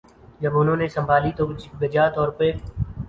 [0.41, 1.45] جب انہوں نے سنبھالی تو
[1.79, 2.51] بجا طور پہ